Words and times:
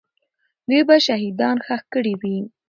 دوی 0.67 0.81
به 0.87 0.95
شهیدان 1.07 1.57
ښخ 1.65 1.81
کړي 1.93 2.13
وي. 2.21 2.37